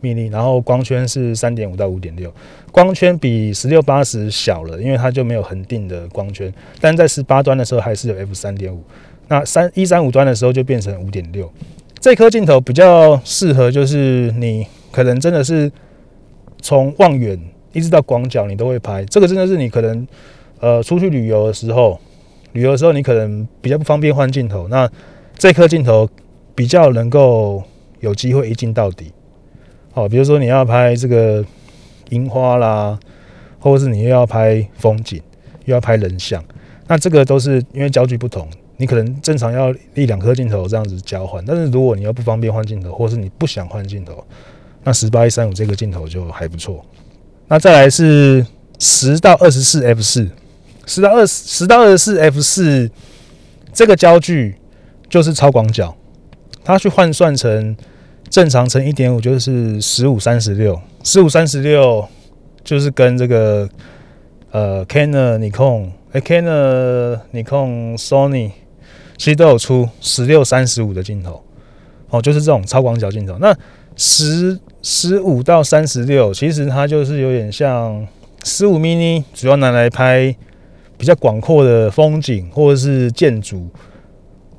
[0.00, 2.32] ，mini，然后光圈是三点五到五点六，
[2.70, 8.82] 光圈比十六八十小了，因为它就没有恒定的光圈，但在十八端的时候还是有 f 三点五，
[9.28, 11.52] 那三一三五端的时候就变成五点六。
[12.00, 15.70] 这颗镜头比较适合，就是你可能真的是
[16.62, 17.38] 从望远
[17.74, 20.08] 一直到广角你都会拍，这个真的是你可能
[20.60, 22.00] 呃出去旅游的时候，
[22.52, 24.88] 旅游的时候你可能比较不方便换镜头，那
[25.36, 26.08] 这颗镜头
[26.54, 27.62] 比较能够
[28.00, 29.12] 有机会一镜到底。
[29.92, 31.44] 好，比如说你要拍这个
[32.10, 32.98] 樱花啦，
[33.58, 35.20] 或者是你又要拍风景，
[35.64, 36.42] 又要拍人像，
[36.86, 41.44] 那这个都是因为焦距不同，你可能正常要一两颗镜头这样子交换。
[41.44, 44.24] 但是如果你要不方便换镜头，或是你不想换镜头，
[44.84, 46.84] 那十八一三五这个镜头就还不错。
[47.48, 48.46] 那再来是
[48.78, 50.28] 十到二十四 f 四，
[50.86, 52.90] 十到二十十到二十四 f 四
[53.72, 54.56] 这个焦距
[55.08, 55.96] 就是超广角，
[56.64, 57.76] 它去换算成。
[58.30, 62.08] 正常乘一点五就是十五三十六，十五三十六
[62.64, 63.68] 就是跟这个
[64.52, 68.52] 呃 Canon、Nikon、欸、Canon、Nikon、Sony
[69.18, 71.44] 其实都有出十六三十五的镜头，
[72.08, 73.36] 哦，就是这种超广角镜头。
[73.38, 73.54] 那
[73.96, 78.08] 十十五到三十六，其实它就是有点像
[78.44, 80.34] 十五 mini，主要拿来拍
[81.02, 83.68] 比较广阔的风景或者是建筑，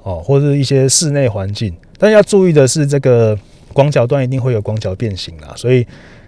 [0.02, 1.74] 哦，或者是一些室内环境。
[1.98, 3.40] 但要注意的是这个。
[3.72, 5.84] 广角段一定会有广角变形啦，所以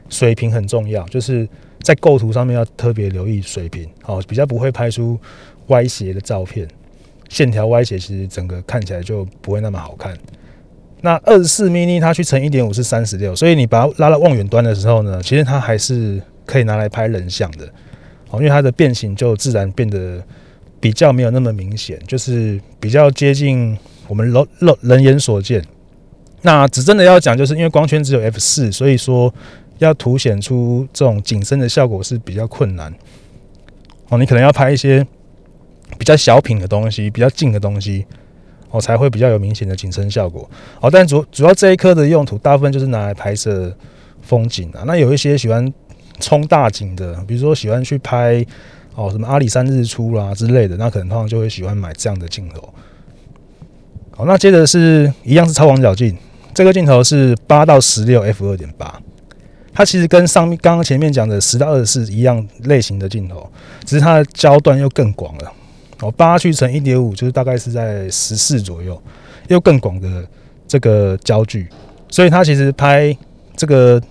[0.09, 1.47] 水平很重要，就是
[1.83, 5.15] 在构图上面要特别留意水平，哦，比较不会拍出
[5.67, 6.67] 歪斜的照片，
[7.29, 10.17] 线条歪斜，其实整个看起来就不会那么好看。
[11.01, 17.69] 那二十四 mini 它去乘一点五是三十六，所以你把它拉到望远端的时候呢，其实它还是可以拿来拍人像的，
[18.29, 20.21] 哦，因为它的变形就自然变得
[20.79, 25.63] 比较没有那么明显，就是比较接近我们人人眼所见。
[26.41, 29.33] 那只真的要讲，就是因为光圈只有 f 四，所以说
[29.79, 32.93] 要凸显出这种景深的效果是比较困难。
[34.09, 35.03] 哦，你可能要拍一些
[35.97, 38.05] 比较小品的东西，比较近的东西，
[38.69, 40.47] 哦，才会比较有明显的景深效果。
[40.79, 43.75] 哦，但主主要这一颗的用途，大部分就是拿来拍摄
[44.21, 44.83] 风景啊。
[44.85, 45.73] 那有一些喜欢
[46.19, 48.45] 冲大景的，比如说喜欢去拍
[48.95, 52.73] 哦什么阿里山日出啦之类的，那可能通常就会喜欢买这样的镜头。
[54.11, 56.17] 好，那接着是一样是超广角镜。
[56.53, 59.01] 这个镜头是八到十六 f 二点八，
[59.73, 63.51] 它其实跟上面刚刚前面讲的十到二十四一样类型的镜头，
[63.83, 65.51] 只是它的焦段又更广了。
[65.99, 69.01] 哦，八去乘一点五就是大概是在十四左右，
[69.49, 70.25] 又更广的
[70.65, 71.67] 这个焦距，
[72.09, 73.13] 所以它其实拍
[73.57, 74.01] 这个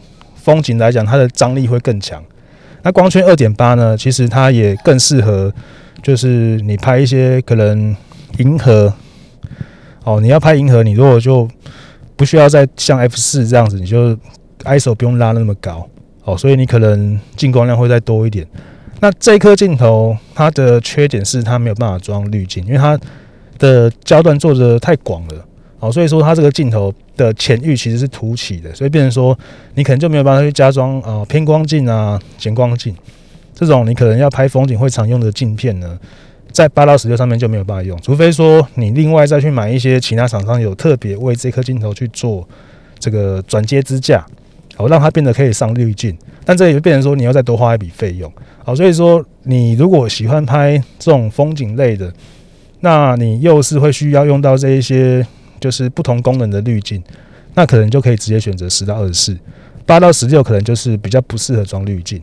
[0.44, 2.22] 风景来讲，它的张力会更强。
[2.82, 5.50] 那光圈二点八呢，其实它也更适合，
[6.02, 7.96] 就是你拍一些可能
[8.36, 8.92] 银河，
[10.04, 11.48] 哦，你要拍银河，你如果就
[12.14, 14.14] 不需要再像 F 四这样子，你就
[14.64, 15.88] ISO 不用拉那么高
[16.24, 18.46] 哦，所以你可能进光量会再多一点。
[19.00, 22.98] 那这颗镜头它的缺点是它没有办法装滤镜，因为它
[23.58, 25.44] 的焦段做得太广了
[25.80, 29.38] 哦，所以说它这个镜头的浅域其实是凸起的，所以变成说
[29.74, 32.94] 你可能就没有办法去加装啊偏光镜啊减光镜
[33.54, 35.98] 这种你可能要拍风景会常用的镜片呢。
[36.52, 42.48] 在八到十六上面就没有办法用，除非说你另外再去买一些其他厂商有特别为这颗镜头去做
[42.96, 44.24] 这个转接支架，
[44.76, 48.32] 好让它变得可以上滤镜，但这也变成说你要再多花一笔费用，
[48.64, 52.12] 好，所以说你如果喜欢拍这种风景类的，
[52.78, 55.26] 那你又是会需要用到这一些
[55.64, 57.02] 就是不同功能的滤镜，
[57.54, 59.38] 那可能就可以直接选择十到二十四，
[59.86, 62.20] 八到十六可能就是比较不适合装滤镜。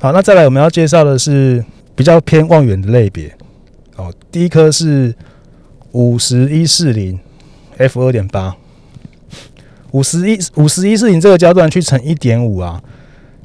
[0.00, 1.64] 好，那再来我们要介绍的是。
[1.98, 3.36] 比较偏望远的类别，
[3.96, 5.12] 哦，第一颗是
[5.90, 7.18] 五十一四零
[7.76, 8.56] f 二点八，
[9.90, 12.80] 五十一五十一四零这个焦段去乘一点五啊，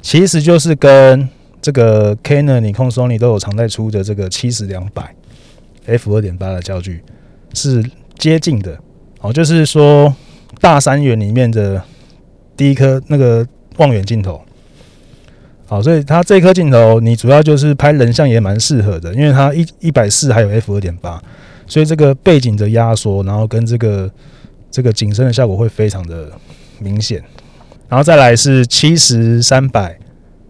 [0.03, 1.27] 其实就是跟
[1.63, 5.15] 这个 Canon、尼康、Sony 都有常在出的这个七十两百
[5.87, 7.01] f 二点八的焦距
[7.55, 7.83] 是
[8.19, 8.79] 接近的，
[9.23, 10.13] 哦，就是说
[10.59, 11.81] 大三元里面的
[12.57, 14.41] 第一颗那个望远镜头。
[15.65, 21.23] 好，所以它这颗镜头，你主要就是拍人像也蛮适合的，因为它一一百四还有 f 二点八，
[21.65, 24.11] 所以这个背景的压缩，然后跟这个
[24.69, 26.29] 这个景深的效果会非常的
[26.79, 27.23] 明显。
[27.87, 29.97] 然后再来是七十三百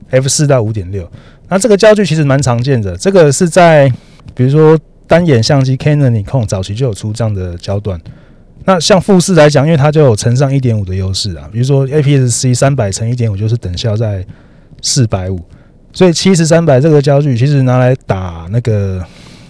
[0.10, 1.08] f 四到五点六，
[1.48, 3.88] 那这个焦距其实蛮常见的，这个是在
[4.34, 8.02] 比如说单眼相机 Canon、Nikon 早期就有出这样的焦段。
[8.65, 14.26] 那像富士来讲，因为它就有乘上一点五的优势啊，比如说 APS-C 三百乘一点五就是等效在。
[14.86, 15.39] 四百五，
[15.93, 19.02] 所以七十三百这个焦距其实拿来打那个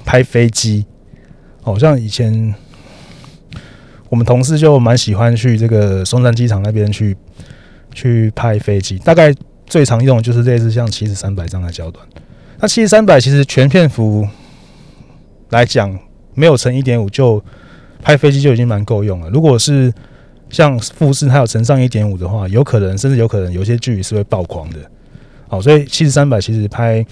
[0.05, 0.85] 拍飞机，
[1.63, 2.53] 好像以前
[4.09, 7.17] 我们同事就蛮喜欢去这个松山机场那边去
[7.95, 9.33] 去拍飞机，大概
[9.65, 12.05] 最常用的就是类似像七十三百这样的焦段。
[12.59, 14.27] 那七十三百其实全片幅
[15.49, 15.97] 来讲，
[16.35, 17.43] 没有乘一点五就
[18.03, 19.29] 拍飞机就已经蛮够用了。
[19.29, 19.91] 如果是
[20.49, 24.77] 像富士它有乘上一点五的话，有可能甚至有可能有些距离是会爆光的。
[25.47, 27.03] 好，所以七十三百其实拍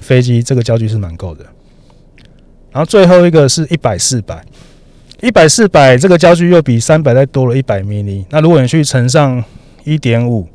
[0.00, 1.44] 飞机这个焦距是蛮够的。
[2.72, 4.44] 然后最后一个是一百四百，
[5.20, 8.24] 一百四百这个焦距又比三百再多了一百 mm。
[8.30, 9.42] 那如果你去乘上
[9.84, 10.48] 一点五，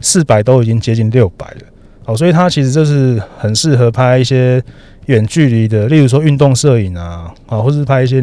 [0.00, 1.60] 四百都已经接近六百了。
[2.04, 4.62] 好，所以它其实就是很适合拍一些
[5.06, 8.20] 远距离的，例如说运动摄影啊，啊，或是拍一些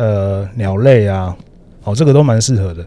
[0.00, 1.36] 呃鸟类啊，
[1.84, 2.82] 哦，这个都蛮适合的。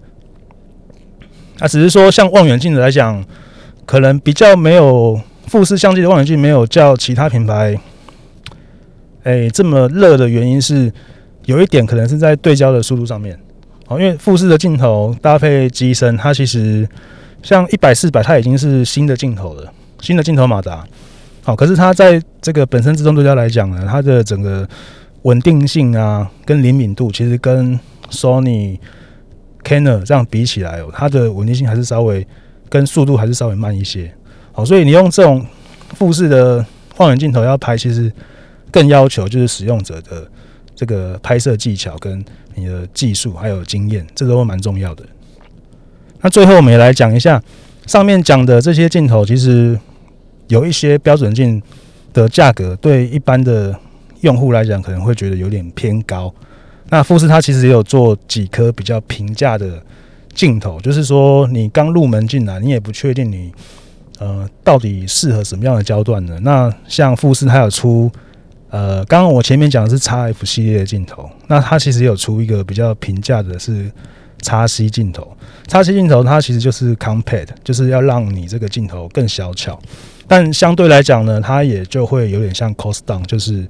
[1.60, 3.23] 那只是说，像望远镜来讲，
[3.86, 7.78] 可能比较没有富士相机的望远镜没有叫其他品牌，
[9.21, 10.91] 哎，这么热的原因是
[11.45, 13.39] 有一点可能是在对焦的速度上面。
[13.88, 16.89] 哦，因为富士的镜头搭配机身，它其实
[17.43, 19.71] 像一百四百，它已经是新的镜头了。
[20.02, 20.84] 新的镜头马达，
[21.43, 24.67] 好，可是它在这个本身自动对焦来讲呢，它的整个
[25.24, 28.80] 稳定性啊，跟灵敏度，其实跟 Sony、
[29.64, 32.26] Canon 这样比起来哦，它的稳定性还是稍微
[32.70, 34.14] 跟速度还是稍微慢一些。
[34.52, 35.46] 好，所以你用这种
[35.96, 36.66] 富士的
[36.98, 38.12] 望远镜头要拍，其实
[38.72, 40.30] 更要求就是使用者的
[40.76, 42.24] 这个拍摄技巧跟
[42.56, 45.04] 你的技术还有经验，这都蛮重要的。
[46.22, 47.42] 那最后我们也来讲一下
[47.86, 49.78] 上面讲的这些镜头，其实。
[50.50, 51.60] 有一些标准镜
[52.12, 53.74] 的价格，对一般的
[54.24, 56.34] 用户来讲，可能会觉得有点偏高。
[56.90, 59.82] 那富士它其实也有做几颗比较平价的
[60.34, 63.52] 镜头，就是说你刚入门进来，你也不确定你
[64.20, 66.38] 呃到底适合什么样的焦段呢？
[66.42, 68.12] 那像富士它有出
[68.70, 73.92] 呃，刚刚我前面讲的是 XF 系列的镜头，那它其实也有出一个比较平价的是
[74.42, 75.36] XC 镜头。
[75.68, 79.80] XC 镜头它其实就是 compact，就是要让你这个镜头更小巧。
[80.28, 83.68] 但相对来讲呢，它也就会有点像 cost down，就是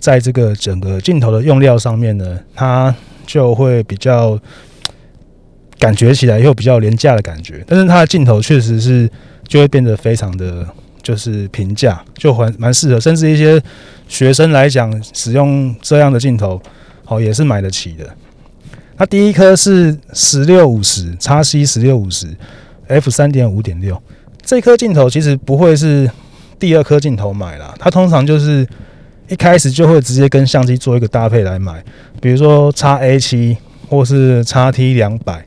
[0.00, 2.94] 在这个整个镜头的用料上面呢，它
[3.26, 4.38] 就会比较
[5.78, 7.62] 感觉起来又比较廉价的感觉。
[7.66, 9.08] 但是它的镜头确实是
[9.46, 10.66] 就会变得非常的
[11.02, 13.62] 就是平价，就还蛮适合，甚至一些
[14.08, 16.60] 学生来讲使用这样的镜头，
[17.04, 18.08] 好也是买得起的。
[18.96, 22.26] 它第一颗是十六五十叉 C 十六五十
[22.88, 24.00] ，F 三点五点六。
[24.42, 26.10] 这颗镜头其实不会是
[26.58, 28.66] 第二颗镜头买啦，它通常就是
[29.30, 31.82] 一开始就会直接跟相机做一个搭配来买，
[32.20, 33.56] 比如说 X A 七
[33.88, 35.42] 或是 X T 两百，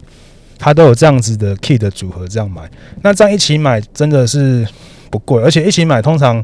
[0.57, 2.61] 它都有这样子的 kit 的组合这样买。
[3.01, 4.67] 那这样一起买真的是
[5.11, 6.43] 不贵，而且一起买通常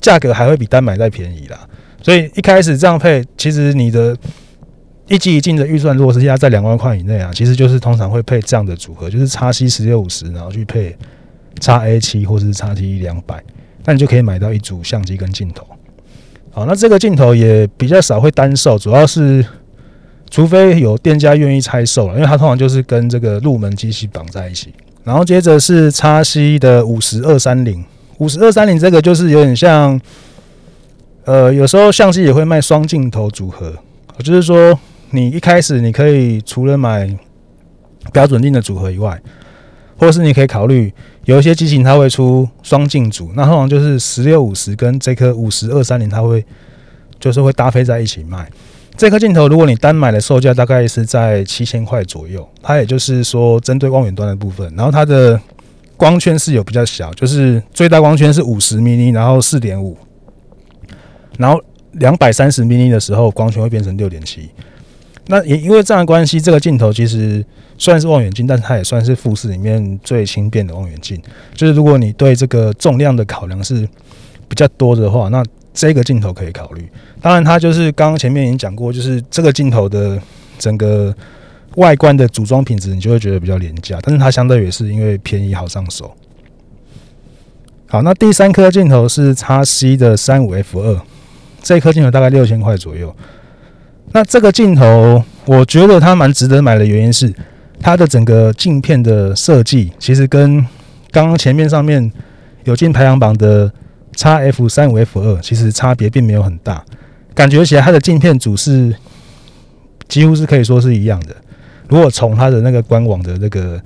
[0.00, 1.68] 价格还会比单买再便宜啦。
[2.02, 4.16] 所以一开始这样配，其实你的
[5.06, 10.96] 一机一镜的预算如果是压在两万块以内啊，其实就是通常会配这样的组合，就是 X C 十六五十，然后去配。
[11.60, 13.42] X A 七或者是 X T 两百，
[13.84, 15.66] 那你就可以买到一组相机跟镜头。
[16.50, 19.44] 好，那这个镜头也比较少会单售，主要是
[20.30, 24.74] 除非有店家愿意拆售了，因为它通常就是跟这个入门机器绑在一起。
[25.04, 27.84] 然后接着是 X C 的五十二三零，
[28.18, 30.00] 五十二三零这个就是有点像，
[31.24, 33.72] 呃，有时候相机也会卖双镜头组合，
[34.18, 34.78] 就是说
[35.10, 37.08] 你一开始你可以除了买
[38.12, 39.20] 标准镜的组合以外。
[39.96, 40.90] 或是你可以考虑
[41.24, 46.44] 有一些机型它会出双镜组，那通常就是十六五十跟这颗五十二三零，它会
[47.18, 48.50] 就是会搭配在一起卖。
[48.96, 55.40] 这颗镜头如果你单买的售价大概是在七千块左右，它也就是说针对望远端的部分，然后它的
[55.96, 59.96] 光圈是有比较小，就是最大光圈是五十 mm，然后四点五，
[61.38, 61.60] 然后
[61.92, 64.50] 两百三十 mm 的时候光圈会变成六点七。
[65.30, 67.44] 那也因为这样关系，这个镜头其实
[67.78, 71.22] 虽然是望远镜，但是它也算是富士里面最轻便的望远镜。
[71.54, 73.88] 就是如果你对这个重量的考量是
[74.48, 76.88] 比较多的话，那这个镜头可以考虑。
[77.22, 80.20] 当然，它就是刚刚前面已经讲过，就是这个镜头的
[80.58, 81.14] 整个
[81.76, 84.00] 外观的组装品质，你就会觉得比较廉价。
[84.02, 86.12] 但是它相对也是因为便宜好上手。
[87.86, 91.00] 好，那第三颗镜头是 XC 的三五 F 二，
[91.62, 93.14] 这颗镜头大概六千块左右。
[94.12, 97.32] 那这个镜头，我觉得它蛮值得买的原因是，
[97.78, 100.58] 它的整个镜片的设计，其实跟
[101.12, 102.10] 刚刚前面上面
[102.64, 103.72] 有进排行榜的
[104.16, 106.84] XF 三五 F 二，其实差别并没有很大，
[107.34, 108.92] 感觉起来它的镜片组是
[110.08, 111.36] 几乎是可以说是一样的。
[111.88, 113.80] 如果从它的那个官网的那个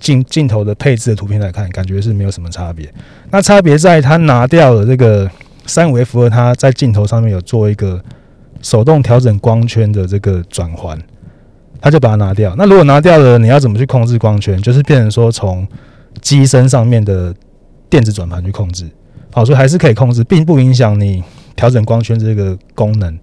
[0.00, 2.92] 镜镜头的配置的图片来看，感觉是没有什么差别。
[3.30, 5.30] 那差别在它拿掉了这个
[5.66, 8.02] 三五 F 二，它在镜头上面有做一个。
[8.66, 11.00] 手动调整光圈的这个转环，
[11.80, 12.52] 它就把它拿掉。
[12.58, 14.60] 那如果拿掉了，你要怎么去控制光圈？
[14.60, 15.64] 就是变成说从
[16.20, 17.32] 机身上面的
[17.88, 18.84] 电子转盘去控制。
[19.32, 21.22] 好，所以还是可以控制，并不影响你
[21.54, 23.16] 调整光圈这个功能，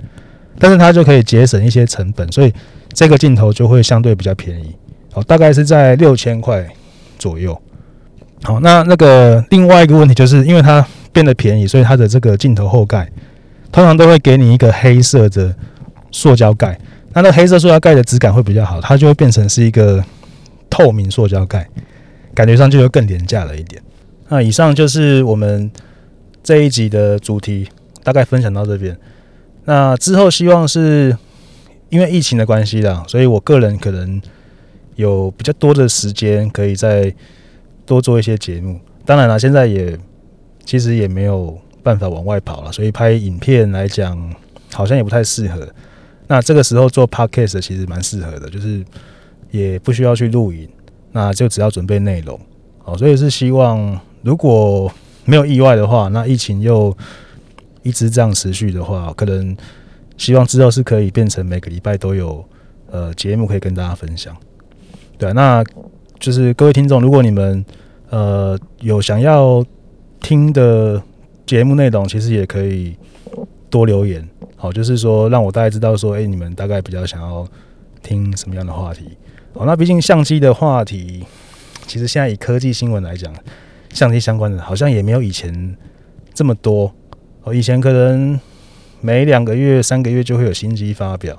[0.58, 2.54] 但是它就可以节省一些成本，所以
[2.94, 4.74] 这个镜头就会相对比较便宜。
[5.12, 6.66] 好，大概是在六千块
[7.20, 7.62] 左右。
[8.44, 13.12] 好，那那个另外一个问题就是，因为它变得便宜，所以它的这个镜头后盖
[13.74, 15.54] 通常都会给你一个黑色的
[16.12, 16.80] 塑胶盖。
[17.12, 20.04] 那那黑色塑胶盖的质感会比较好，它就会变成是一个
[20.70, 21.68] 透明塑胶盖，
[22.34, 23.82] 感觉上就会更廉价了一点。
[24.30, 25.70] 那以上就是我们
[26.42, 27.68] 这一集的主题，
[28.04, 28.98] 大概分享到这边。
[29.66, 31.18] 那之后希望是
[31.90, 34.22] 因为疫情的关系啦，所以我个人可能
[34.96, 37.14] 有比较多的时间可以再
[37.86, 38.80] 多做一些节目。
[39.06, 39.98] 当然了，现在也
[40.66, 44.34] 其实也没有办法往外跑了，所以拍影片来讲
[44.74, 45.68] 好像也不太适合。
[46.28, 48.84] 那这个时候做 podcast 其实蛮适合的，就是
[49.52, 50.68] 也不需要去录影，
[51.12, 52.40] 那就只要准备内容。
[52.80, 54.92] 好，所以是希望如果
[55.26, 56.96] 没有意外的话，那疫情又
[57.84, 59.56] 一直这样持续的话，可能
[60.18, 62.44] 希望之后是可以变成每个礼拜都有
[62.90, 64.36] 呃节目可以跟大家分享。
[65.18, 65.64] 对，那
[66.20, 67.64] 就是各位听众，如果你们
[68.10, 69.64] 呃有想要
[70.22, 71.02] 听的
[71.46, 72.96] 节目内容，其实也可以
[73.70, 74.28] 多留言。
[74.56, 77.48] 好，就是说让我大概知道说，哎、你们大概比较想要
[78.02, 79.18] 听什么样的话题？
[79.54, 81.24] 好，那毕竟相机的话题，
[81.86, 83.34] 其实现在以科技新闻来讲，
[83.89, 85.76] 相机相关的好像也没有以前
[86.34, 86.94] 这么多。
[87.44, 88.39] 哦，以前可能
[89.02, 91.38] 每两个月、三个月就会有新机发表。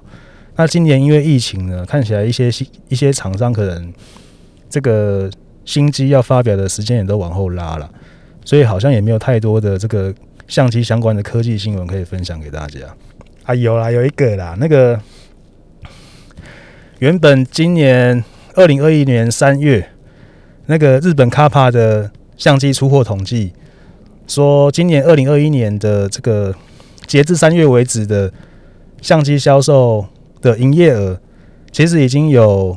[0.56, 3.92] 那今年因为疫情呢，看起来一些新一些厂商可能
[4.68, 5.30] 这个
[5.64, 7.90] 新机要发表的时间也都往后拉了，
[8.44, 10.14] 所以好像也没有太多的这个
[10.46, 12.80] 相机相关的科技新闻可以分享给大家。
[13.44, 15.00] 啊，有啦，有一个啦，那个
[16.98, 18.22] 原本今年
[18.54, 19.88] 二零二一年三月，
[20.66, 23.52] 那个日本卡帕的相机出货统计
[24.26, 26.54] 说，今年二零二一年的这个
[27.06, 28.32] 截至三月为止的
[29.02, 30.06] 相机销售
[30.40, 31.20] 的营业额，
[31.70, 32.76] 其实已经有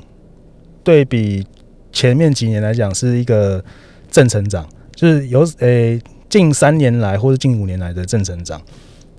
[0.84, 1.47] 对比
[1.93, 3.63] 前面几年来讲是一个
[4.11, 8.59] 正成长，就是有诶、近三年来或者近五年来的正成长。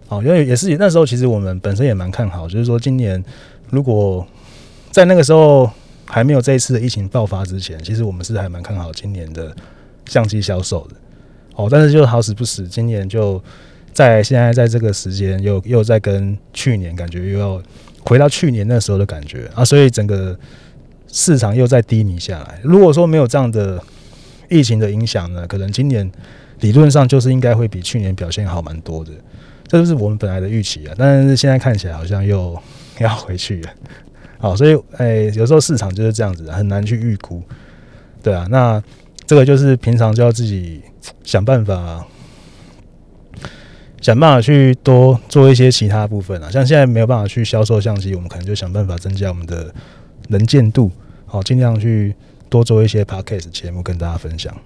[0.08, 3.22] 哦，因为也是那时候，其实我们本身也蛮看好，就是说今年
[3.70, 4.26] 如果
[4.90, 5.70] 在那个时候
[6.04, 9.54] 还没有这一次的疫情爆发之前，其实我们是还蛮看好今年的
[10.06, 10.96] 相机销售的。
[11.54, 13.40] 哦，但是就好死不死，今年就
[13.92, 17.62] 在现在在这个时间又又在跟去年感觉又要
[18.04, 20.36] 回到去年那时候的感觉啊，所以整个
[21.12, 22.58] 市场又在低迷下来。
[22.64, 23.80] 如果说没有这样的
[24.48, 26.10] 疫情的影响呢，可能今年
[26.60, 29.12] 理论上就是应该会比去年表现好蛮多的。
[29.66, 32.58] 这就是我们本来的预期啊，但是现在看起来好像又
[33.00, 33.70] 要回去了，
[34.38, 37.42] 好，所以诶、有时候市场就是这样子，很难去预估，
[38.22, 38.82] 对啊，那
[39.26, 40.80] 这个就是平常就要自己
[41.22, 42.06] 想办法，
[44.00, 49.70] 想办法去多做一些其他部分啊，像现在没有办法去销售相机，我们可能就想办法增加我们的
[50.28, 50.90] 能见度，
[51.26, 52.16] 好，尽量去
[52.48, 54.56] 多做一些 podcast 节目跟大家分享，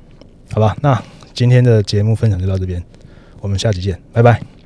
[0.53, 0.77] 好吧？
[0.81, 1.03] 那
[1.35, 2.83] 今天的节目分享就到这边，
[3.41, 4.62] 我们下期见，拜拜。